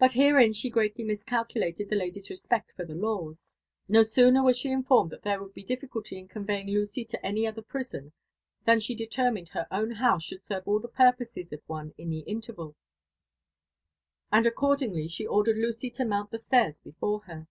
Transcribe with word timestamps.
But 0.00 0.14
herein 0.14 0.52
she 0.52 0.68
greatly 0.68 1.04
miscalculated 1.04 1.88
that 1.90 1.94
lady's 1.94 2.28
respect 2.28 2.72
for 2.74 2.84
the 2.84 2.96
laws: 2.96 3.56
no 3.88 4.02
sooner 4.02 4.42
was 4.42 4.56
she 4.58 4.72
informed 4.72 5.12
that 5.12 5.22
there 5.22 5.40
would 5.40 5.54
be 5.54 5.62
difficulty 5.62 6.18
in 6.18 6.26
conveying 6.26 6.66
Lucy 6.70 7.04
to 7.04 7.24
any 7.24 7.46
other 7.46 7.62
prison, 7.62 8.10
than 8.64 8.80
she 8.80 8.96
determined 8.96 9.50
her 9.50 9.68
own 9.70 9.92
house 9.92 10.24
should 10.24 10.44
serve 10.44 10.66
all 10.66 10.80
the 10.80 10.88
purposes 10.88 11.52
of 11.52 11.60
one 11.68 11.94
in 11.96 12.10
the 12.10 12.24
interval; 12.26 12.74
and 14.32 14.44
accordingly 14.44 15.06
she 15.06 15.24
ordered 15.24 15.56
Lucy 15.58 15.88
to 15.90 16.04
mount 16.04 16.32
the 16.32 16.38
3tairs 16.38 16.82
before 16.82 17.20
her. 17.26 17.46